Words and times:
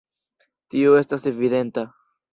Tio 0.75 0.95
estas 1.03 1.27
evidenta. 1.35 1.85